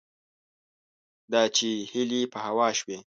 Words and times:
دا 1.31 1.43
چې 1.55 1.69
هیلې 1.91 2.21
په 2.33 2.39
هوا 2.45 2.67
شوې 2.79 2.97